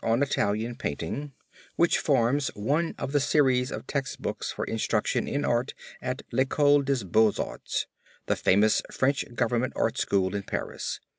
Nouvelle 0.03 0.53
Edition), 0.55 1.31
which 1.75 1.99
forms 1.99 2.47
one 2.55 2.95
of 2.97 3.11
the 3.11 3.19
series 3.19 3.69
of 3.71 3.85
text 3.85 4.19
books 4.19 4.51
for 4.51 4.65
instruction 4.65 5.27
in 5.27 5.45
art 5.45 5.75
at 6.01 6.23
L'Ecole 6.31 6.81
Des 6.81 7.05
Beaux 7.05 7.33
Arts 7.37 7.85
the 8.25 8.35
famous 8.35 8.81
French 8.91 9.23
Government 9.35 9.73
Art 9.75 9.99
School 9.99 10.33
in 10.33 10.41
Paris. 10.41 10.99